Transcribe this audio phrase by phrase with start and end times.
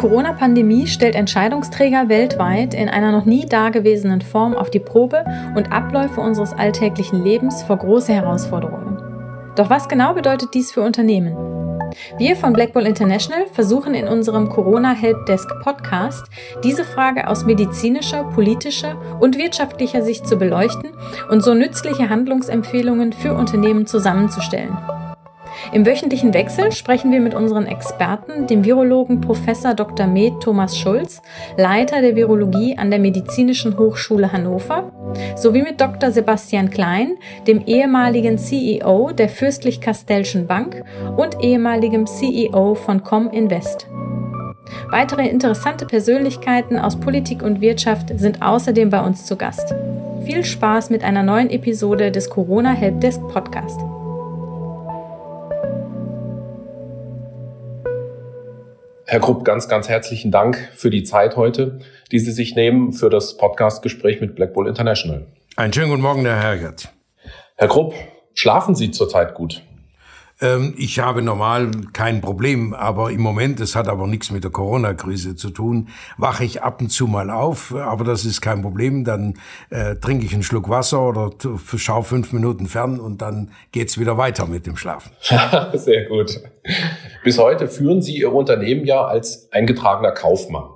[0.00, 5.72] Die Corona-Pandemie stellt Entscheidungsträger weltweit in einer noch nie dagewesenen Form auf die Probe und
[5.72, 8.96] Abläufe unseres alltäglichen Lebens vor große Herausforderungen.
[9.56, 11.36] Doch was genau bedeutet dies für Unternehmen?
[12.16, 16.24] Wir von Blackball International versuchen in unserem Corona Helpdesk Podcast
[16.64, 20.92] diese Frage aus medizinischer, politischer und wirtschaftlicher Sicht zu beleuchten
[21.28, 24.78] und so nützliche Handlungsempfehlungen für Unternehmen zusammenzustellen.
[25.72, 29.40] Im wöchentlichen Wechsel sprechen wir mit unseren Experten, dem Virologen Prof.
[29.76, 30.06] Dr.
[30.06, 31.22] Med Thomas Schulz,
[31.56, 34.92] Leiter der Virologie an der Medizinischen Hochschule Hannover,
[35.36, 36.10] sowie mit Dr.
[36.10, 40.84] Sebastian Klein, dem ehemaligen CEO der Fürstlich-Kastellschen Bank
[41.16, 43.88] und ehemaligem CEO von Cominvest.
[44.90, 49.74] Weitere interessante Persönlichkeiten aus Politik und Wirtschaft sind außerdem bei uns zu Gast.
[50.24, 53.80] Viel Spaß mit einer neuen Episode des Corona Helpdesk Podcast.
[59.10, 61.80] Herr Krupp, ganz, ganz herzlichen Dank für die Zeit heute,
[62.12, 65.26] die Sie sich nehmen für das Podcastgespräch mit Black Bull International.
[65.56, 66.90] Einen schönen guten Morgen, Herr Hergert.
[67.56, 67.92] Herr Krupp,
[68.34, 69.64] schlafen Sie zurzeit gut?
[70.40, 74.50] Ähm, ich habe normal kein Problem, aber im Moment, es hat aber nichts mit der
[74.50, 79.04] Corona-Krise zu tun, wache ich ab und zu mal auf, aber das ist kein Problem.
[79.04, 79.34] Dann
[79.70, 81.30] äh, trinke ich einen Schluck Wasser oder
[81.76, 85.12] schaue fünf Minuten fern und dann geht's wieder weiter mit dem Schlafen.
[85.74, 86.40] Sehr gut.
[87.24, 90.70] Bis heute führen Sie Ihr Unternehmen ja als eingetragener Kaufmann.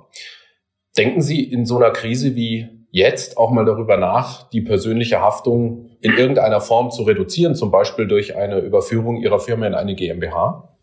[0.97, 5.89] Denken Sie in so einer Krise wie jetzt auch mal darüber nach, die persönliche Haftung
[5.99, 10.74] in irgendeiner Form zu reduzieren, zum Beispiel durch eine Überführung Ihrer Firma in eine GmbH?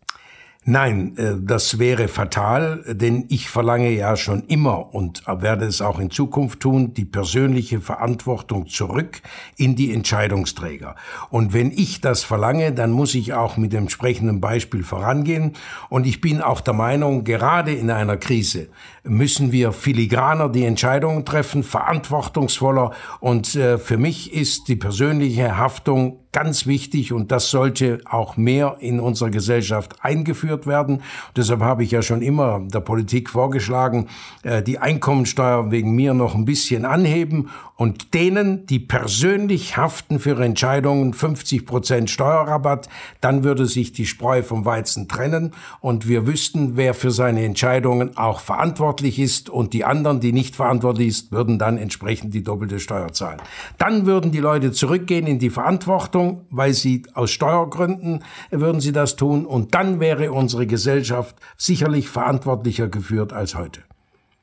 [0.65, 5.99] Nein, äh, das wäre fatal, denn ich verlange ja schon immer und werde es auch
[5.99, 9.21] in Zukunft tun, die persönliche Verantwortung zurück
[9.57, 10.95] in die Entscheidungsträger.
[11.29, 15.53] Und wenn ich das verlange, dann muss ich auch mit dem entsprechenden Beispiel vorangehen.
[15.89, 18.69] Und ich bin auch der Meinung, gerade in einer Krise
[19.03, 22.91] müssen wir filigraner die Entscheidungen treffen, verantwortungsvoller.
[23.19, 28.77] Und äh, für mich ist die persönliche Haftung ganz wichtig und das sollte auch mehr
[28.79, 31.01] in unserer Gesellschaft eingeführt werden.
[31.37, 34.09] deshalb habe ich ja schon immer der Politik vorgeschlagen,
[34.41, 40.39] äh, die Einkommensteuer wegen mir noch ein bisschen anheben und denen, die persönlich haften für
[40.41, 42.87] Entscheidungen, 50 Prozent Steuerrabatt,
[43.19, 48.15] dann würde sich die Spreu vom Weizen trennen und wir wüssten, wer für seine Entscheidungen
[48.15, 52.79] auch verantwortlich ist und die anderen, die nicht verantwortlich ist, würden dann entsprechend die doppelte
[52.79, 53.41] Steuer zahlen.
[53.77, 59.15] Dann würden die Leute zurückgehen in die Verantwortung, weil sie aus Steuergründen würden sie das
[59.15, 63.81] tun und dann wäre unsere Gesellschaft sicherlich verantwortlicher geführt als heute.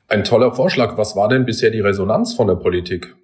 [0.09, 0.97] Ein toller Vorschlag.
[0.97, 3.15] Was war denn bisher die Resonanz von der Politik?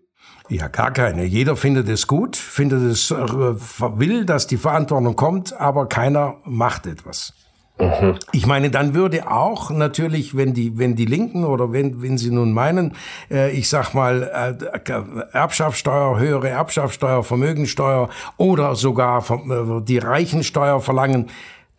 [0.49, 1.25] Ja, gar keine.
[1.25, 6.85] Jeder findet es gut, findet es, äh, will, dass die Verantwortung kommt, aber keiner macht
[6.85, 7.33] etwas.
[7.79, 8.15] Mhm.
[8.31, 12.31] Ich meine, dann würde auch natürlich, wenn die, wenn die Linken oder wenn, wenn sie
[12.31, 12.95] nun meinen,
[13.29, 21.27] äh, ich sag mal, äh, Erbschaftssteuer, höhere Erbschaftssteuer, Vermögensteuer oder sogar äh, die Reichensteuer verlangen,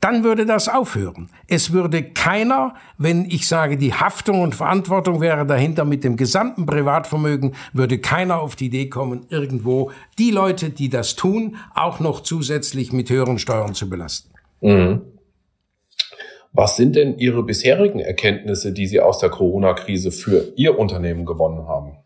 [0.00, 1.28] dann würde das aufhören.
[1.48, 6.66] Es würde keiner, wenn ich sage, die Haftung und Verantwortung wäre dahinter mit dem gesamten
[6.66, 12.20] Privatvermögen, würde keiner auf die Idee kommen, irgendwo die Leute, die das tun, auch noch
[12.20, 14.30] zusätzlich mit höheren Steuern zu belasten.
[14.60, 15.00] Mhm.
[16.52, 21.68] Was sind denn Ihre bisherigen Erkenntnisse, die Sie aus der Corona-Krise für Ihr Unternehmen gewonnen
[21.68, 21.98] haben?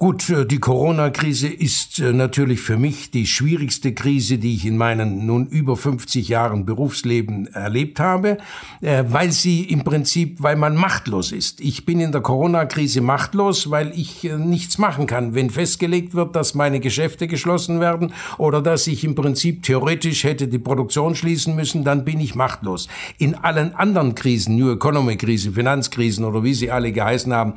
[0.00, 4.76] Gut, äh, die Corona-Krise ist äh, natürlich für mich die schwierigste Krise, die ich in
[4.76, 8.38] meinen nun über 50 Jahren Berufsleben erlebt habe,
[8.80, 11.60] äh, weil sie im Prinzip, weil man machtlos ist.
[11.60, 15.34] Ich bin in der Corona-Krise machtlos, weil ich nichts machen kann.
[15.34, 20.46] Wenn festgelegt wird, dass meine Geschäfte geschlossen werden oder dass ich im Prinzip theoretisch hätte
[20.46, 22.86] die Produktion schließen müssen, dann bin ich machtlos.
[23.18, 27.54] In allen anderen Krisen, New Economy Krise, Finanzkrisen oder wie sie alle geheißen haben,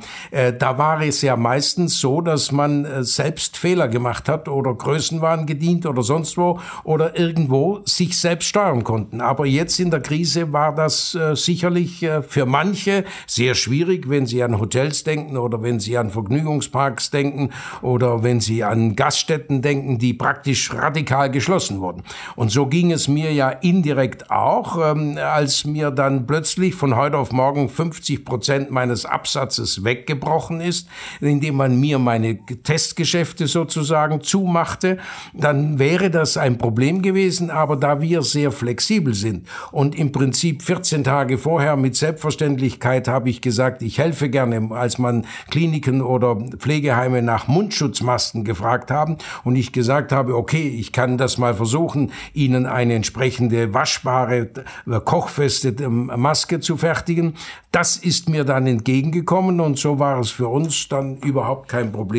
[0.58, 5.46] da war es ja meistens so, dass man äh, selbst Fehler gemacht hat oder Größenwahn
[5.46, 9.20] gedient oder sonst wo oder irgendwo sich selbst steuern konnten.
[9.20, 14.26] Aber jetzt in der Krise war das äh, sicherlich äh, für manche sehr schwierig, wenn
[14.26, 17.50] sie an Hotels denken oder wenn sie an Vergnügungsparks denken
[17.82, 22.02] oder wenn sie an Gaststätten denken, die praktisch radikal geschlossen wurden.
[22.36, 27.18] Und so ging es mir ja indirekt auch, ähm, als mir dann plötzlich von heute
[27.18, 30.88] auf morgen 50 Prozent meines Absatzes weggebrochen ist,
[31.20, 34.98] indem man mir mein meine Testgeschäfte sozusagen zumachte,
[35.32, 37.50] dann wäre das ein Problem gewesen.
[37.50, 43.28] Aber da wir sehr flexibel sind und im Prinzip 14 Tage vorher mit Selbstverständlichkeit habe
[43.28, 49.56] ich gesagt, ich helfe gerne, als man Kliniken oder Pflegeheime nach Mundschutzmasken gefragt haben und
[49.56, 54.50] ich gesagt habe, okay, ich kann das mal versuchen, Ihnen eine entsprechende waschbare,
[54.86, 57.34] äh, kochfeste ähm, Maske zu fertigen.
[57.72, 62.11] Das ist mir dann entgegengekommen und so war es für uns dann überhaupt kein Problem.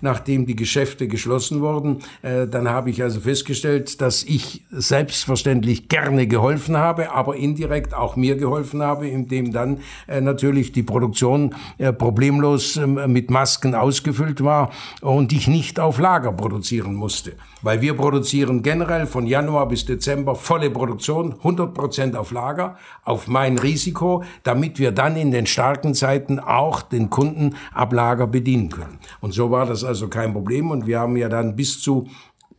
[0.00, 6.26] Nachdem die Geschäfte geschlossen wurden, äh, dann habe ich also festgestellt, dass ich selbstverständlich gerne
[6.26, 11.92] geholfen habe, aber indirekt auch mir geholfen habe, indem dann äh, natürlich die Produktion äh,
[11.92, 14.70] problemlos äh, mit Masken ausgefüllt war
[15.00, 17.32] und ich nicht auf Lager produzieren musste.
[17.62, 23.26] Weil wir produzieren generell von Januar bis Dezember volle Produktion, 100 Prozent auf Lager, auf
[23.28, 28.68] mein Risiko, damit wir dann in den starken Zeiten auch den Kunden ab Lager bedienen
[28.70, 28.98] können.
[29.20, 32.08] Und so war das also kein Problem und wir haben ja dann bis zu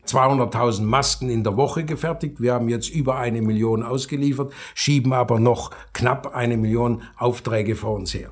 [0.05, 2.39] 200.000 Masken in der Woche gefertigt.
[2.39, 7.95] Wir haben jetzt über eine Million ausgeliefert, schieben aber noch knapp eine Million Aufträge vor
[7.95, 8.31] uns her.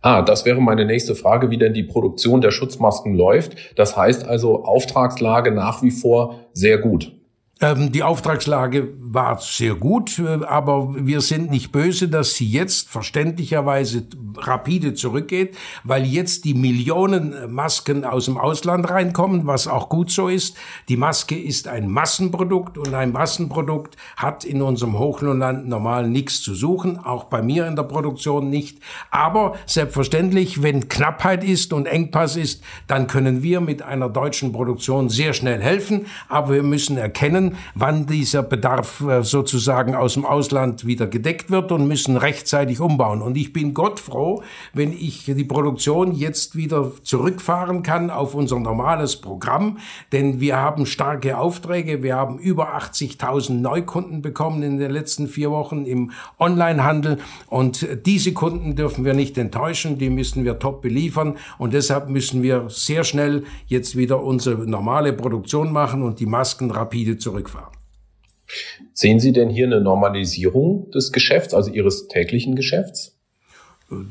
[0.00, 3.78] Ah, das wäre meine nächste Frage, wie denn die Produktion der Schutzmasken läuft.
[3.78, 7.12] Das heißt also Auftragslage nach wie vor sehr gut.
[7.62, 12.88] Ähm, die Auftragslage war sehr gut, äh, aber wir sind nicht böse, dass sie jetzt
[12.88, 14.04] verständlicherweise
[14.36, 20.26] rapide zurückgeht, weil jetzt die Millionen Masken aus dem Ausland reinkommen, was auch gut so
[20.26, 20.56] ist.
[20.88, 26.56] Die Maske ist ein Massenprodukt und ein Massenprodukt hat in unserem Hochlohnland normal nichts zu
[26.56, 28.78] suchen, auch bei mir in der Produktion nicht.
[29.12, 35.08] Aber selbstverständlich, wenn Knappheit ist und Engpass ist, dann können wir mit einer deutschen Produktion
[35.08, 40.86] sehr schnell helfen, aber wir müssen erkennen, wann dieser Bedarf äh, sozusagen aus dem Ausland
[40.86, 43.22] wieder gedeckt wird und müssen rechtzeitig umbauen.
[43.22, 48.58] Und ich bin Gott froh, wenn ich die Produktion jetzt wieder zurückfahren kann auf unser
[48.60, 49.78] normales Programm,
[50.12, 52.02] denn wir haben starke Aufträge.
[52.02, 57.18] Wir haben über 80.000 Neukunden bekommen in den letzten vier Wochen im Onlinehandel
[57.48, 62.42] und diese Kunden dürfen wir nicht enttäuschen, die müssen wir top beliefern und deshalb müssen
[62.42, 67.76] wir sehr schnell jetzt wieder unsere normale Produktion machen und die Masken rapide zurück zurückfahren.
[68.92, 73.16] Sehen Sie denn hier eine Normalisierung des Geschäfts, also Ihres täglichen Geschäfts?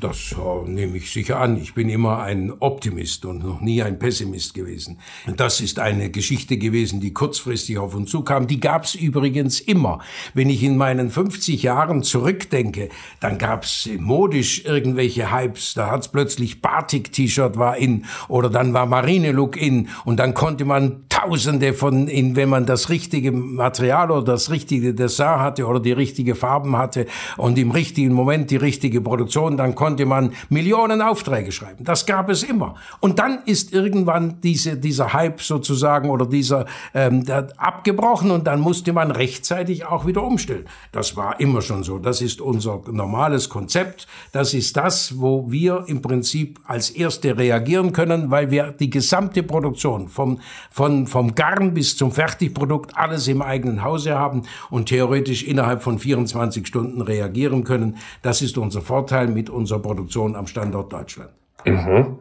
[0.00, 1.56] Das äh, nehme ich sicher an.
[1.56, 5.00] Ich bin immer ein Optimist und noch nie ein Pessimist gewesen.
[5.36, 8.46] Das ist eine Geschichte gewesen, die kurzfristig auf uns zukam.
[8.46, 9.98] Die gab es übrigens immer.
[10.34, 15.74] Wenn ich in meinen 50 Jahren zurückdenke, dann gab es modisch irgendwelche Hypes.
[15.74, 21.04] Da hat's plötzlich Batik-T-Shirt war in oder dann war Marine-Look in und dann konnte man
[21.22, 25.92] Tausende von, in, wenn man das richtige Material oder das richtige Design hatte oder die
[25.92, 31.52] richtige Farben hatte und im richtigen Moment die richtige Produktion, dann konnte man Millionen Aufträge
[31.52, 31.84] schreiben.
[31.84, 32.74] Das gab es immer.
[32.98, 37.24] Und dann ist irgendwann diese, dieser Hype sozusagen oder dieser ähm,
[37.56, 40.66] abgebrochen und dann musste man rechtzeitig auch wieder umstellen.
[40.90, 41.98] Das war immer schon so.
[41.98, 44.08] Das ist unser normales Konzept.
[44.32, 49.44] Das ist das, wo wir im Prinzip als Erste reagieren können, weil wir die gesamte
[49.44, 50.40] Produktion vom,
[50.70, 55.98] von, vom Garn bis zum Fertigprodukt alles im eigenen Hause haben und theoretisch innerhalb von
[55.98, 57.98] 24 Stunden reagieren können.
[58.22, 61.30] Das ist unser Vorteil mit unserer Produktion am Standort Deutschland.
[61.66, 62.18] Mhm.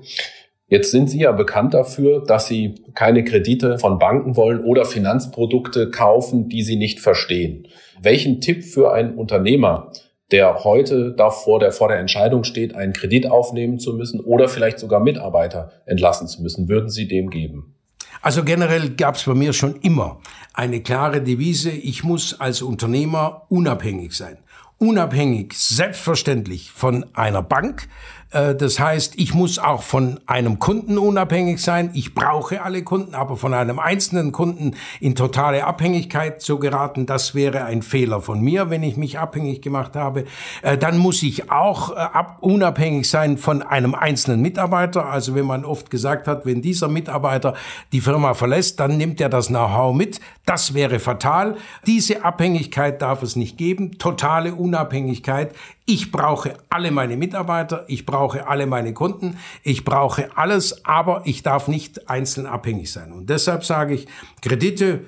[0.68, 5.90] Jetzt sind Sie ja bekannt dafür, dass Sie keine Kredite von Banken wollen oder Finanzprodukte
[5.90, 7.68] kaufen, die Sie nicht verstehen.
[8.02, 9.92] Welchen Tipp für einen Unternehmer,
[10.32, 14.80] der heute davor der vor der Entscheidung steht, einen Kredit aufnehmen zu müssen oder vielleicht
[14.80, 17.76] sogar Mitarbeiter entlassen zu müssen, würden Sie dem geben?
[18.22, 20.20] Also generell gab es bei mir schon immer
[20.54, 24.38] eine klare Devise, ich muss als Unternehmer unabhängig sein.
[24.78, 27.88] Unabhängig, selbstverständlich von einer Bank,
[28.32, 31.90] das heißt, ich muss auch von einem Kunden unabhängig sein.
[31.94, 37.36] Ich brauche alle Kunden, aber von einem einzelnen Kunden in totale Abhängigkeit zu geraten, das
[37.36, 40.26] wäre ein Fehler von mir, wenn ich mich abhängig gemacht habe.
[40.62, 42.08] Äh, dann muss ich auch äh,
[42.40, 45.08] unabhängig sein von einem einzelnen Mitarbeiter.
[45.08, 47.56] Also wenn man oft gesagt hat, wenn dieser Mitarbeiter
[47.92, 50.22] die Firma verlässt, dann nimmt er das Know-how mit.
[50.46, 51.58] Das wäre fatal.
[51.86, 53.98] Diese Abhängigkeit darf es nicht geben.
[53.98, 55.54] Totale Unabhängigkeit.
[55.86, 61.44] Ich brauche alle meine Mitarbeiter, ich brauche alle meine Kunden, ich brauche alles, aber ich
[61.44, 63.12] darf nicht einzeln abhängig sein.
[63.12, 64.08] Und deshalb sage ich,
[64.42, 65.06] Kredite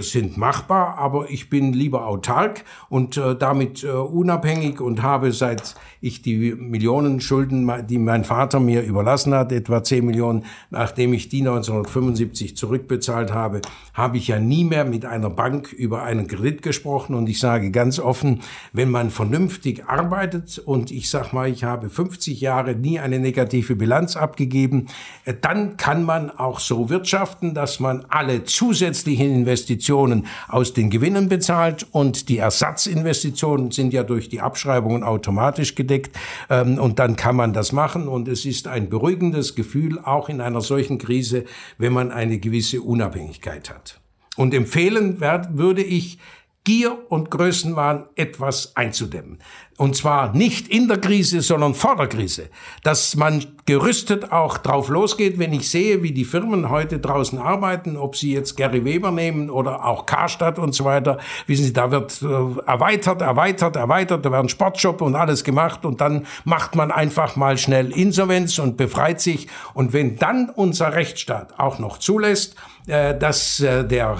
[0.00, 5.74] sind machbar, aber ich bin lieber autark und äh, damit äh, unabhängig und habe seit
[6.00, 11.28] ich die Millionen Schulden, die mein Vater mir überlassen hat, etwa 10 Millionen, nachdem ich
[11.28, 13.60] die 1975 zurückbezahlt habe,
[13.92, 17.14] habe ich ja nie mehr mit einer Bank über einen Kredit gesprochen.
[17.14, 18.42] Und ich sage ganz offen,
[18.72, 23.74] wenn man vernünftig arbeitet, und ich sag mal, ich habe 50 Jahre nie eine negative
[23.74, 24.86] Bilanz abgegeben,
[25.24, 29.55] äh, dann kann man auch so wirtschaften, dass man alle zusätzlichen Investitionen
[30.48, 36.16] aus den Gewinnen bezahlt und die Ersatzinvestitionen sind ja durch die Abschreibungen automatisch gedeckt
[36.50, 40.40] ähm, und dann kann man das machen und es ist ein beruhigendes Gefühl auch in
[40.40, 41.44] einer solchen Krise,
[41.78, 44.00] wenn man eine gewisse Unabhängigkeit hat.
[44.36, 46.18] Und empfehlen würde ich,
[46.66, 49.38] Gier und Größenwahn etwas einzudämmen.
[49.78, 52.48] Und zwar nicht in der Krise, sondern vor der Krise.
[52.82, 57.98] Dass man gerüstet auch drauf losgeht, wenn ich sehe, wie die Firmen heute draußen arbeiten,
[57.98, 61.18] ob sie jetzt Gary Weber nehmen oder auch Karstadt und so weiter.
[61.46, 62.26] Wissen Sie, da wird äh,
[62.66, 67.58] erweitert, erweitert, erweitert, da werden Sportshop und alles gemacht und dann macht man einfach mal
[67.58, 69.46] schnell Insolvenz und befreit sich.
[69.74, 72.56] Und wenn dann unser Rechtsstaat auch noch zulässt,
[72.86, 74.16] äh, dass äh, der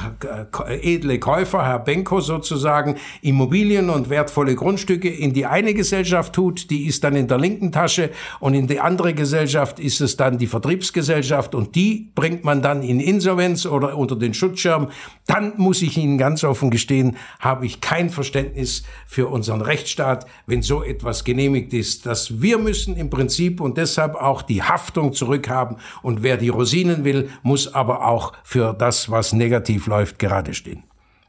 [0.83, 6.87] edle Käufer, Herr Benko sozusagen, Immobilien und wertvolle Grundstücke in die eine Gesellschaft tut, die
[6.87, 8.11] ist dann in der linken Tasche
[8.41, 12.83] und in die andere Gesellschaft ist es dann die Vertriebsgesellschaft und die bringt man dann
[12.83, 14.89] in Insolvenz oder unter den Schutzschirm.
[15.27, 20.63] Dann muss ich Ihnen ganz offen gestehen, habe ich kein Verständnis für unseren Rechtsstaat, wenn
[20.63, 22.07] so etwas genehmigt ist.
[22.07, 27.05] Dass wir müssen im Prinzip und deshalb auch die Haftung zurückhaben und wer die Rosinen
[27.05, 30.83] will, muss aber auch für das, was negativ läuft, gerade stehen.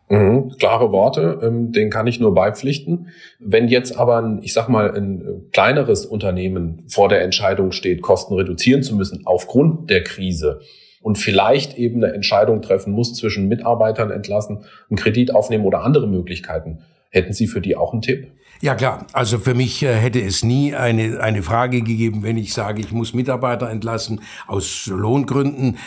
[0.10, 3.08] Mhm, klare Worte, ähm, den kann ich nur beipflichten.
[3.40, 8.34] Wenn jetzt aber, ein, ich sag mal, ein kleineres Unternehmen vor der Entscheidung steht, Kosten
[8.34, 10.62] reduzieren zu müssen aufgrund der Krise
[11.02, 16.08] und vielleicht eben eine Entscheidung treffen muss zwischen Mitarbeitern entlassen, einen Kredit aufnehmen oder andere
[16.08, 18.28] Möglichkeiten, hätten Sie für die auch einen Tipp?
[18.60, 22.54] Ja klar, also für mich äh, hätte es nie eine, eine Frage gegeben, wenn ich
[22.54, 25.78] sage, ich muss Mitarbeiter entlassen aus Lohngründen,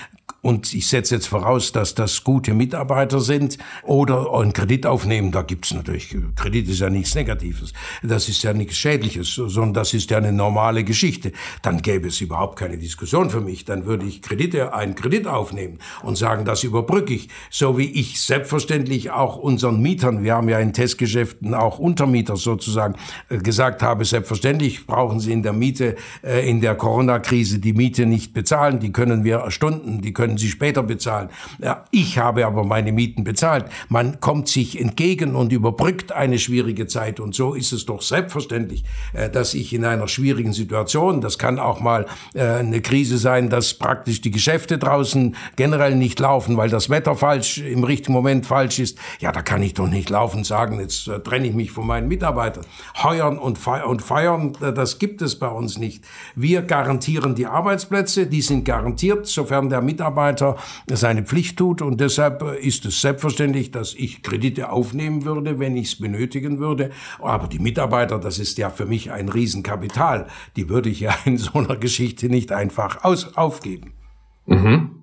[0.43, 5.33] und ich setze jetzt voraus, dass das gute Mitarbeiter sind oder einen Kredit aufnehmen.
[5.33, 7.73] Da gibt's natürlich, Kredit ist ja nichts Negatives.
[8.03, 11.33] Das ist ja nichts Schädliches, sondern das ist ja eine normale Geschichte.
[11.63, 13.65] Dann gäbe es überhaupt keine Diskussion für mich.
[13.65, 17.29] Dann würde ich Kredite, einen Kredit aufnehmen und sagen, das überbrücke ich.
[17.51, 22.95] So wie ich selbstverständlich auch unseren Mietern, wir haben ja in Testgeschäften auch Untermieter sozusagen,
[23.29, 28.07] äh, gesagt habe, selbstverständlich brauchen sie in der Miete, äh, in der Corona-Krise die Miete
[28.07, 28.81] nicht bezahlen.
[28.81, 31.29] Die können wir Stunden, die können können Sie später bezahlen.
[31.59, 33.65] Ja, ich habe aber meine Mieten bezahlt.
[33.89, 37.19] Man kommt sich entgegen und überbrückt eine schwierige Zeit.
[37.19, 41.59] Und so ist es doch selbstverständlich, äh, dass ich in einer schwierigen Situation, das kann
[41.59, 46.71] auch mal äh, eine Krise sein, dass praktisch die Geschäfte draußen generell nicht laufen, weil
[46.71, 48.99] das Wetter falsch, im richtigen Moment falsch ist.
[49.19, 52.07] Ja, da kann ich doch nicht laufen sagen, jetzt äh, trenne ich mich von meinen
[52.07, 52.65] Mitarbeitern.
[53.03, 56.05] Heuern und feiern, das gibt es bei uns nicht.
[56.37, 60.57] Wir garantieren die Arbeitsplätze, die sind garantiert, sofern der Mitarbeiter Mitarbeiter
[60.93, 61.83] seine Pflicht tut.
[61.83, 66.59] Und deshalb äh, ist es selbstverständlich, dass ich Kredite aufnehmen würde, wenn ich es benötigen
[66.59, 66.91] würde.
[67.21, 70.27] Aber die Mitarbeiter, das ist ja für mich ein Riesenkapital.
[70.57, 73.95] Die würde ich ja in so einer Geschichte nicht einfach aus, aufgeben.
[74.47, 75.03] Mhm.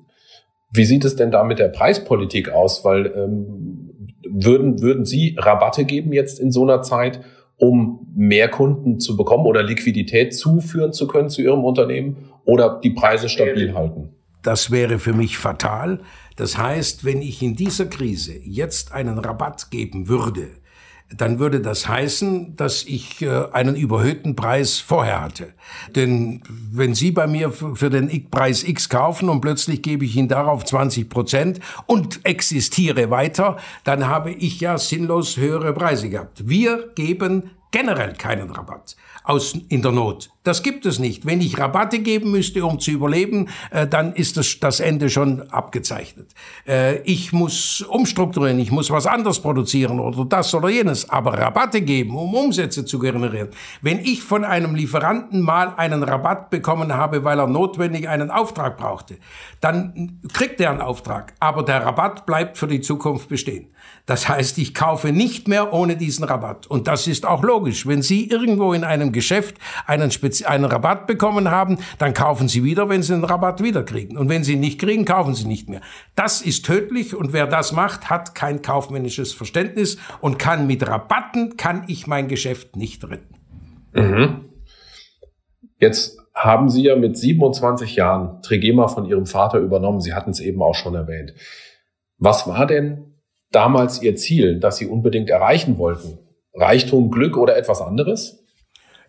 [0.71, 2.83] Wie sieht es denn da mit der Preispolitik aus?
[2.83, 3.91] Weil ähm,
[4.29, 7.21] würden, würden Sie Rabatte geben jetzt in so einer Zeit,
[7.57, 12.91] um mehr Kunden zu bekommen oder Liquidität zuführen zu können zu Ihrem Unternehmen oder die
[12.91, 14.16] Preise stabil halten?
[14.41, 16.00] Das wäre für mich fatal.
[16.36, 20.50] Das heißt, wenn ich in dieser Krise jetzt einen Rabatt geben würde,
[21.15, 25.53] dann würde das heißen, dass ich äh, einen überhöhten Preis vorher hatte.
[25.96, 30.27] Denn wenn Sie bei mir für den Preis X kaufen und plötzlich gebe ich Ihnen
[30.27, 36.48] darauf 20 Prozent und existiere weiter, dann habe ich ja sinnlos höhere Preise gehabt.
[36.48, 40.29] Wir geben generell keinen Rabatt aus, in der Not.
[40.47, 41.25] Das gibt es nicht.
[41.25, 45.41] Wenn ich Rabatte geben müsste, um zu überleben, äh, dann ist das, das Ende schon
[45.49, 46.33] abgezeichnet.
[46.65, 51.81] Äh, ich muss umstrukturieren, ich muss was anderes produzieren oder das oder jenes, aber Rabatte
[51.81, 53.49] geben, um Umsätze zu generieren.
[53.81, 58.77] Wenn ich von einem Lieferanten mal einen Rabatt bekommen habe, weil er notwendig einen Auftrag
[58.77, 59.17] brauchte,
[59.59, 63.67] dann kriegt er einen Auftrag, aber der Rabatt bleibt für die Zukunft bestehen.
[64.05, 66.65] Das heißt, ich kaufe nicht mehr ohne diesen Rabatt.
[66.67, 67.85] Und das ist auch logisch.
[67.85, 72.63] Wenn Sie irgendwo in einem Geschäft einen, Spezi einen Rabatt bekommen haben, dann kaufen Sie
[72.63, 74.17] wieder, wenn Sie den Rabatt wieder kriegen.
[74.17, 75.82] Und wenn Sie ihn nicht kriegen, kaufen Sie nicht mehr.
[76.15, 81.58] Das ist tödlich und wer das macht, hat kein kaufmännisches Verständnis und kann mit Rabatten,
[81.58, 83.36] kann ich mein Geschäft nicht retten.
[83.94, 84.46] Mhm.
[85.79, 90.01] Jetzt haben Sie ja mit 27 Jahren Trigema von Ihrem Vater übernommen.
[90.01, 91.34] Sie hatten es eben auch schon erwähnt.
[92.20, 93.15] Was war denn
[93.51, 96.20] damals Ihr Ziel, das Sie unbedingt erreichen wollten?
[96.53, 98.46] Reichtum, Glück oder etwas anderes?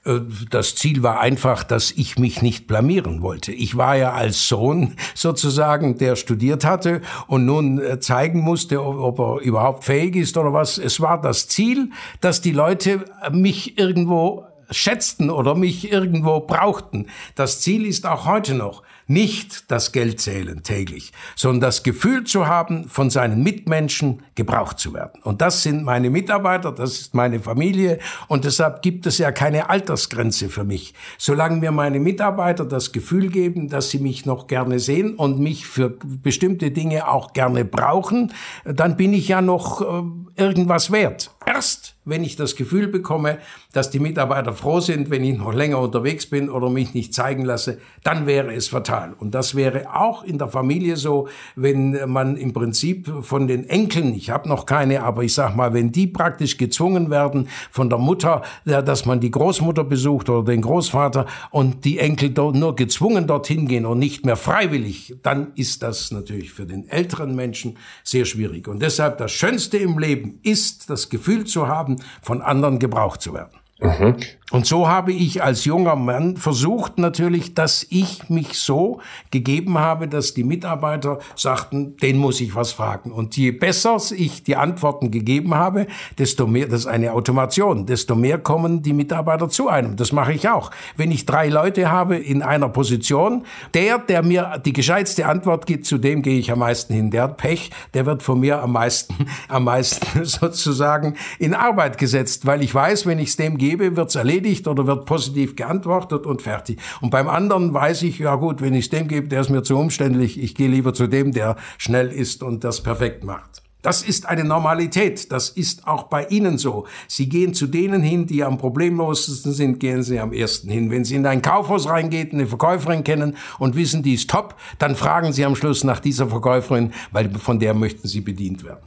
[0.08, 3.52] Äh, das Ziel war einfach, dass ich mich nicht blamieren wollte.
[3.52, 9.18] Ich war ja als Sohn sozusagen, der studiert hatte und nun äh, zeigen musste, ob
[9.18, 10.78] er überhaupt fähig ist oder was.
[10.78, 17.06] Es war das Ziel, dass die Leute mich irgendwo schätzten oder mich irgendwo brauchten.
[17.34, 22.46] Das Ziel ist auch heute noch, nicht das Geld zählen täglich, sondern das Gefühl zu
[22.46, 25.22] haben, von seinen Mitmenschen gebraucht zu werden.
[25.22, 27.98] Und das sind meine Mitarbeiter, das ist meine Familie
[28.28, 30.94] und deshalb gibt es ja keine Altersgrenze für mich.
[31.16, 35.66] Solange mir meine Mitarbeiter das Gefühl geben, dass sie mich noch gerne sehen und mich
[35.66, 38.32] für bestimmte Dinge auch gerne brauchen,
[38.64, 40.02] dann bin ich ja noch äh,
[40.36, 41.30] irgendwas wert.
[41.48, 43.38] Erst wenn ich das Gefühl bekomme,
[43.72, 47.44] dass die Mitarbeiter froh sind, wenn ich noch länger unterwegs bin oder mich nicht zeigen
[47.44, 49.14] lasse, dann wäre es fatal.
[49.18, 54.14] Und das wäre auch in der Familie so, wenn man im Prinzip von den Enkeln,
[54.14, 57.98] ich habe noch keine, aber ich sag mal, wenn die praktisch gezwungen werden von der
[57.98, 63.68] Mutter, dass man die Großmutter besucht oder den Großvater und die Enkel nur gezwungen dorthin
[63.68, 68.66] gehen und nicht mehr freiwillig, dann ist das natürlich für den älteren Menschen sehr schwierig.
[68.66, 73.34] Und deshalb das Schönste im Leben ist das Gefühl zu haben, von anderen gebraucht zu
[73.34, 73.58] werden.
[73.80, 74.16] Mhm.
[74.50, 79.00] Und so habe ich als junger Mann versucht natürlich, dass ich mich so
[79.30, 83.12] gegeben habe, dass die Mitarbeiter sagten, den muss ich was fragen.
[83.12, 85.86] Und je besser ich die Antworten gegeben habe,
[86.18, 89.96] desto mehr, das ist eine Automation, desto mehr kommen die Mitarbeiter zu einem.
[89.96, 90.70] Das mache ich auch.
[90.96, 95.84] Wenn ich drei Leute habe in einer Position, der, der mir die gescheitste Antwort gibt,
[95.84, 97.10] zu dem gehe ich am meisten hin.
[97.10, 99.14] Der hat Pech, der wird von mir am meisten,
[99.48, 104.08] am meisten sozusagen in Arbeit gesetzt, weil ich weiß, wenn ich es dem gebe, wird
[104.08, 106.78] es erledigt erledigt oder wird positiv geantwortet und fertig.
[107.00, 109.62] Und beim anderen weiß ich, ja gut, wenn ich es dem gebe, der ist mir
[109.62, 113.62] zu umständlich, ich gehe lieber zu dem, der schnell ist und das perfekt macht.
[113.80, 115.30] Das ist eine Normalität.
[115.30, 116.86] Das ist auch bei Ihnen so.
[117.06, 120.90] Sie gehen zu denen hin, die am problemlosesten sind, gehen Sie am ersten hin.
[120.90, 124.96] Wenn Sie in ein Kaufhaus reingehen, eine Verkäuferin kennen und wissen, die ist top, dann
[124.96, 128.82] fragen Sie am Schluss nach dieser Verkäuferin, weil von der möchten Sie bedient werden.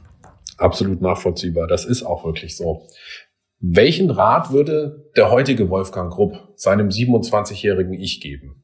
[0.58, 1.66] Absolut nachvollziehbar.
[1.66, 2.86] Das ist auch wirklich so.
[3.64, 8.61] Welchen Rat würde der heutige Wolfgang Grupp seinem 27-jährigen Ich geben?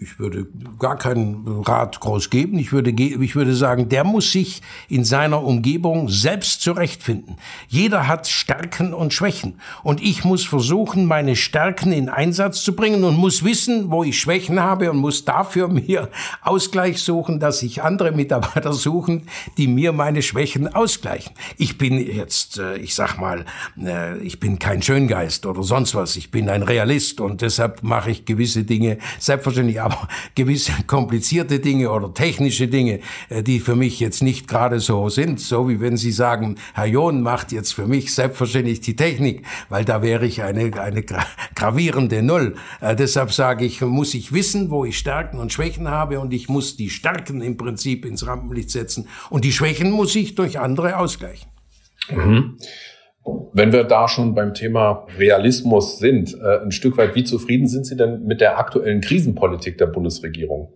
[0.00, 0.46] Ich würde
[0.78, 2.58] gar keinen Rat groß geben.
[2.58, 7.36] Ich würde, ich würde sagen, der muss sich in seiner Umgebung selbst zurechtfinden.
[7.68, 9.60] Jeder hat Stärken und Schwächen.
[9.82, 14.20] Und ich muss versuchen, meine Stärken in Einsatz zu bringen und muss wissen, wo ich
[14.20, 16.10] Schwächen habe und muss dafür mir
[16.42, 21.34] Ausgleich suchen, dass sich andere Mitarbeiter suchen, die mir meine Schwächen ausgleichen.
[21.56, 23.44] Ich bin jetzt, äh, ich sag mal,
[23.82, 26.16] äh, ich bin kein Schöngeist oder sonst was.
[26.16, 31.90] Ich bin ein Realist und deshalb mache ich gewisse Dinge selbstverständlich aber gewisse komplizierte Dinge
[31.90, 35.96] oder technische Dinge, äh, die für mich jetzt nicht gerade so sind, so wie wenn
[35.96, 40.42] Sie sagen, Herr John macht jetzt für mich selbstverständlich die Technik, weil da wäre ich
[40.42, 41.02] eine, eine
[41.54, 42.56] gravierende Null.
[42.80, 46.48] Äh, deshalb sage ich, muss ich wissen, wo ich Stärken und Schwächen habe und ich
[46.48, 50.98] muss die Stärken im Prinzip ins Rampenlicht setzen und die Schwächen muss ich durch andere
[50.98, 51.48] ausgleichen.
[52.10, 52.58] Mhm.
[53.52, 57.86] Wenn wir da schon beim Thema Realismus sind, äh, ein Stück weit, wie zufrieden sind
[57.86, 60.72] Sie denn mit der aktuellen Krisenpolitik der Bundesregierung?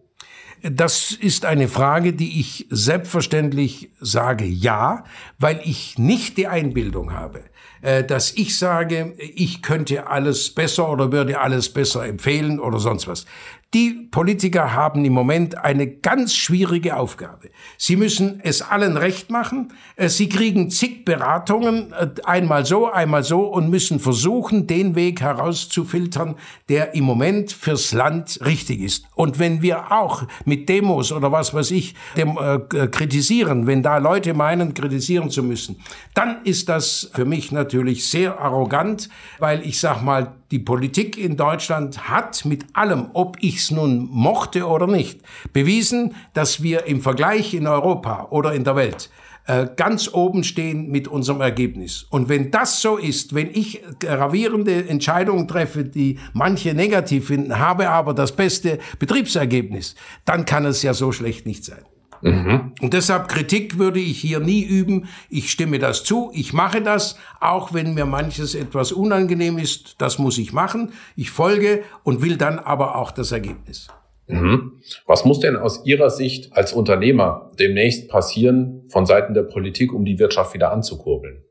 [0.62, 5.02] Das ist eine Frage, die ich selbstverständlich sage ja,
[5.40, 7.40] weil ich nicht die Einbildung habe,
[7.82, 13.08] äh, dass ich sage, ich könnte alles besser oder würde alles besser empfehlen oder sonst
[13.08, 13.26] was.
[13.74, 17.48] Die Politiker haben im Moment eine ganz schwierige Aufgabe.
[17.78, 19.72] Sie müssen es allen recht machen.
[19.96, 25.22] Äh, sie kriegen zig Beratungen, äh, einmal so, einmal so, und müssen versuchen, den Weg
[25.22, 26.37] herauszufiltern,
[26.68, 29.06] der im Moment fürs Land richtig ist.
[29.14, 33.96] Und wenn wir auch mit Demos oder was weiß ich dem, äh, kritisieren, wenn da
[33.96, 35.80] Leute meinen, kritisieren zu müssen,
[36.12, 39.08] dann ist das für mich natürlich sehr arrogant,
[39.38, 44.06] weil ich sag mal, die Politik in Deutschland hat mit allem, ob ich es nun
[44.10, 45.20] mochte oder nicht,
[45.52, 49.10] bewiesen, dass wir im Vergleich in Europa oder in der Welt
[49.46, 52.06] äh, ganz oben stehen mit unserem Ergebnis.
[52.10, 57.88] Und wenn das so ist, wenn ich gravierende Entscheidungen treffe, die manche negativ finden, habe
[57.88, 61.82] aber das beste Betriebsergebnis, dann kann es ja so schlecht nicht sein.
[62.22, 62.72] Mhm.
[62.80, 65.08] Und deshalb Kritik würde ich hier nie üben.
[65.28, 70.18] Ich stimme das zu, ich mache das, auch wenn mir manches etwas unangenehm ist, das
[70.18, 70.92] muss ich machen.
[71.16, 73.88] Ich folge und will dann aber auch das Ergebnis.
[74.28, 74.80] Mhm.
[75.06, 80.04] Was muss denn aus Ihrer Sicht als Unternehmer demnächst passieren von Seiten der Politik, um
[80.04, 81.42] die Wirtschaft wieder anzukurbeln?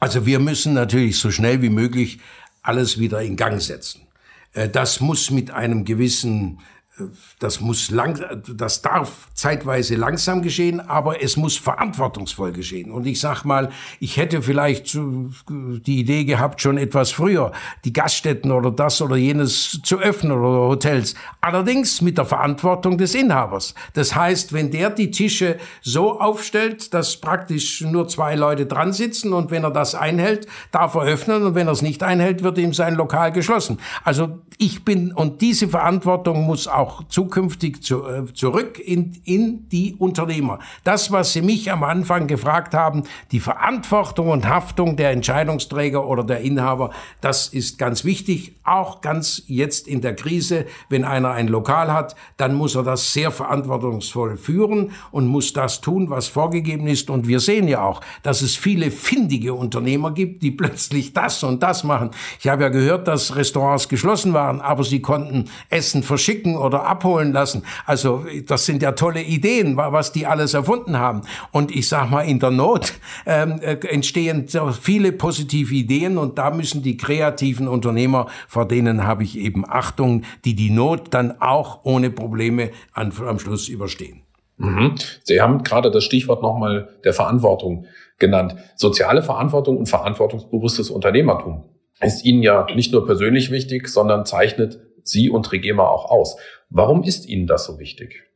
[0.00, 2.18] Also wir müssen natürlich so schnell wie möglich
[2.62, 4.02] alles wieder in Gang setzen.
[4.52, 6.58] Äh, das muss mit einem gewissen
[7.38, 12.90] das muss lang, das darf zeitweise langsam geschehen, aber es muss verantwortungsvoll geschehen.
[12.90, 17.52] Und ich sag mal, ich hätte vielleicht die Idee gehabt, schon etwas früher
[17.84, 21.14] die Gaststätten oder das oder jenes zu öffnen oder Hotels.
[21.40, 23.74] Allerdings mit der Verantwortung des Inhabers.
[23.94, 29.32] Das heißt, wenn der die Tische so aufstellt, dass praktisch nur zwei Leute dran sitzen
[29.32, 32.58] und wenn er das einhält, darf er öffnen und wenn er es nicht einhält, wird
[32.58, 33.78] ihm sein Lokal geschlossen.
[34.04, 39.94] Also ich bin, und diese Verantwortung muss auch zukünftig zu, äh, zurück in, in die
[39.98, 40.58] Unternehmer.
[40.84, 46.24] Das, was Sie mich am Anfang gefragt haben, die Verantwortung und Haftung der Entscheidungsträger oder
[46.24, 51.48] der Inhaber, das ist ganz wichtig, auch ganz jetzt in der Krise, wenn einer ein
[51.48, 56.86] Lokal hat, dann muss er das sehr verantwortungsvoll führen und muss das tun, was vorgegeben
[56.86, 57.10] ist.
[57.10, 61.62] Und wir sehen ja auch, dass es viele findige Unternehmer gibt, die plötzlich das und
[61.62, 62.10] das machen.
[62.40, 67.32] Ich habe ja gehört, dass Restaurants geschlossen waren, aber sie konnten Essen verschicken oder abholen
[67.32, 67.64] lassen.
[67.86, 71.22] Also das sind ja tolle Ideen, was die alles erfunden haben.
[71.52, 72.94] Und ich sage mal, in der Not
[73.26, 74.46] ähm, äh, entstehen
[74.80, 80.22] viele positive Ideen und da müssen die kreativen Unternehmer, vor denen habe ich eben Achtung,
[80.44, 84.22] die die Not dann auch ohne Probleme an, am Schluss überstehen.
[84.58, 84.94] Mhm.
[85.24, 87.86] Sie haben gerade das Stichwort nochmal der Verantwortung
[88.18, 88.56] genannt.
[88.74, 91.64] Soziale Verantwortung und verantwortungsbewusstes Unternehmertum
[92.00, 96.36] ist Ihnen ja nicht nur persönlich wichtig, sondern zeichnet Sie und Regema auch aus.
[96.70, 98.27] Warum ist Ihnen das so wichtig?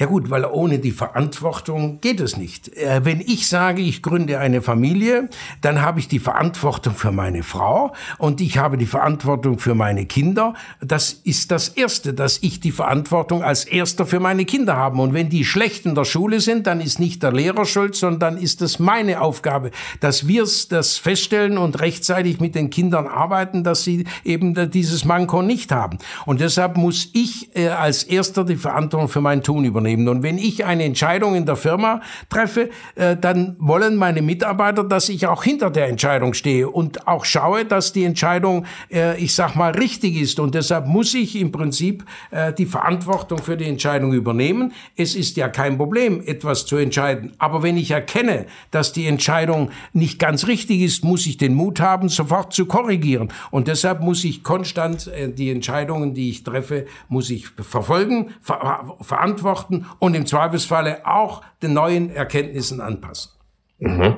[0.00, 2.74] Ja gut, weil ohne die Verantwortung geht es nicht.
[2.74, 5.28] Äh, wenn ich sage, ich gründe eine Familie,
[5.60, 10.06] dann habe ich die Verantwortung für meine Frau und ich habe die Verantwortung für meine
[10.06, 10.54] Kinder.
[10.80, 15.02] Das ist das Erste, dass ich die Verantwortung als Erster für meine Kinder habe.
[15.02, 18.38] Und wenn die schlecht in der Schule sind, dann ist nicht der Lehrer schuld, sondern
[18.38, 23.84] ist es meine Aufgabe, dass wir das feststellen und rechtzeitig mit den Kindern arbeiten, dass
[23.84, 25.98] sie eben dieses Manko nicht haben.
[26.24, 30.08] Und deshalb muss ich äh, als Erster die Verantwortung für mein Tun übernehmen übernehmen.
[30.08, 35.08] Und wenn ich eine Entscheidung in der Firma treffe, äh, dann wollen meine Mitarbeiter, dass
[35.08, 39.54] ich auch hinter der Entscheidung stehe und auch schaue, dass die Entscheidung, äh, ich sag
[39.56, 40.40] mal, richtig ist.
[40.40, 44.72] Und deshalb muss ich im Prinzip äh, die Verantwortung für die Entscheidung übernehmen.
[44.96, 47.32] Es ist ja kein Problem, etwas zu entscheiden.
[47.38, 51.80] Aber wenn ich erkenne, dass die Entscheidung nicht ganz richtig ist, muss ich den Mut
[51.80, 53.32] haben, sofort zu korrigieren.
[53.50, 59.79] Und deshalb muss ich konstant die Entscheidungen, die ich treffe, muss ich verfolgen, ver verantworten
[59.98, 63.32] und im Zweifelsfalle auch den neuen Erkenntnissen anpassen.
[63.78, 64.16] Mhm.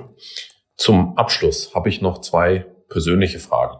[0.77, 3.79] Zum Abschluss habe ich noch zwei persönliche Fragen.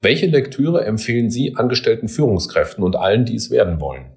[0.00, 4.16] Welche Lektüre empfehlen Sie angestellten Führungskräften und allen, die es werden wollen?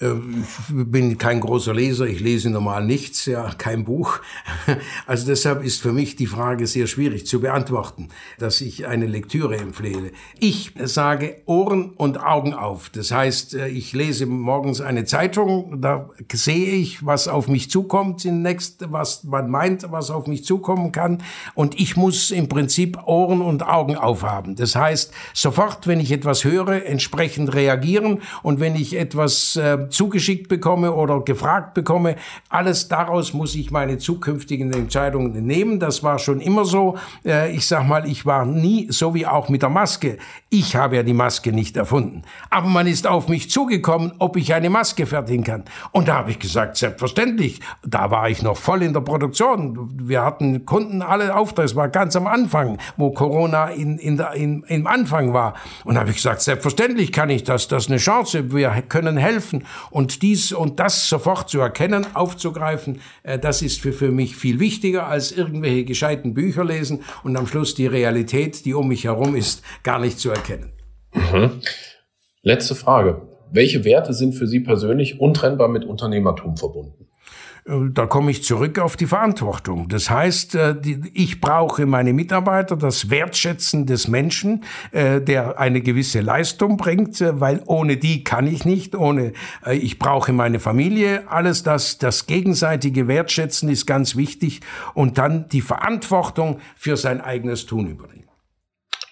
[0.00, 4.20] Äh, ich bin kein großer Leser, ich lese normal nichts, ja, kein Buch.
[5.06, 9.56] Also deshalb ist für mich die Frage sehr schwierig zu beantworten, dass ich eine Lektüre
[9.56, 10.12] empfehle.
[10.38, 12.88] Ich sage Ohren und Augen auf.
[12.88, 18.24] Das heißt, äh, ich lese morgens eine Zeitung, da sehe ich, was auf mich zukommt,
[18.24, 21.22] next, was man meint, was auf mich zukommen kann.
[21.54, 24.56] Und ich muss im Prinzip Ohren und Augen aufhaben.
[24.56, 30.48] Das heißt, sofort, wenn ich etwas höre, entsprechend reagieren und wenn ich etwas äh, zugeschickt
[30.48, 32.16] bekomme oder gefragt bekomme.
[32.48, 35.78] Alles daraus muss ich meine zukünftigen Entscheidungen nehmen.
[35.80, 36.96] Das war schon immer so.
[37.24, 40.18] Äh, ich sag mal, ich war nie, so wie auch mit der Maske.
[40.50, 42.22] Ich habe ja die Maske nicht erfunden.
[42.50, 45.64] Aber man ist auf mich zugekommen, ob ich eine Maske fertigen kann.
[45.92, 47.60] Und da habe ich gesagt, selbstverständlich.
[47.86, 49.90] Da war ich noch voll in der Produktion.
[50.02, 51.66] Wir hatten Kunden alle Aufträge.
[51.66, 55.54] Es war ganz am Anfang, wo Corona in, in in, im Anfang war.
[55.84, 57.68] Und da habe ich gesagt, selbstverständlich kann ich das.
[57.68, 58.52] Das ist eine Chance.
[58.52, 59.64] Wir können helfen.
[59.90, 64.60] Und dies und das sofort zu erkennen, aufzugreifen, äh, das ist für, für mich viel
[64.60, 69.36] wichtiger als irgendwelche gescheiten Bücher lesen und am Schluss die Realität, die um mich herum
[69.36, 70.72] ist, gar nicht zu erkennen.
[71.14, 71.60] Mhm.
[72.42, 73.28] Letzte Frage.
[73.50, 77.03] Welche Werte sind für Sie persönlich untrennbar mit Unternehmertum verbunden?
[77.66, 79.88] Äh, da komme ich zurück auf die Verantwortung.
[79.88, 80.76] Das heißt, äh,
[81.12, 87.62] ich brauche meine Mitarbeiter, das Wertschätzen des Menschen, äh, der eine gewisse Leistung bringt, weil
[87.66, 89.32] ohne die kann ich nicht, ohne,
[89.70, 94.60] ich brauche meine Familie, alles das, das gegenseitige Wertschätzen ist ganz wichtig
[94.94, 98.28] und dann die Verantwortung für sein eigenes Tun übernehmen.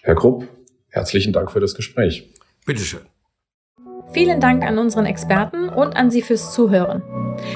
[0.01, 0.47] Herr Krupp,
[0.89, 2.33] herzlichen Dank für das Gespräch.
[2.65, 3.01] Bitteschön.
[4.11, 7.01] Vielen Dank an unseren Experten und an Sie fürs Zuhören.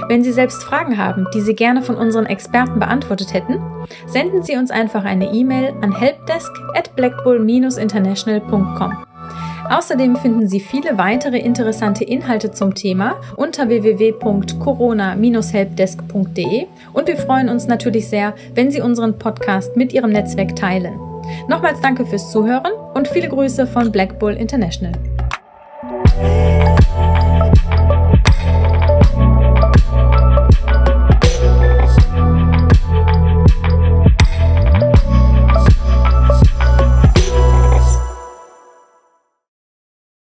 [0.07, 3.59] Wenn Sie selbst Fragen haben, die Sie gerne von unseren Experten beantwortet hätten,
[4.05, 9.07] senden Sie uns einfach eine E-Mail an helpdesk at blackbull-international.com.
[9.69, 17.67] Außerdem finden Sie viele weitere interessante Inhalte zum Thema unter www.corona-helpdesk.de und wir freuen uns
[17.67, 20.97] natürlich sehr, wenn Sie unseren Podcast mit Ihrem Netzwerk teilen.
[21.49, 24.93] Nochmals danke fürs Zuhören und viele Grüße von Black Bull International.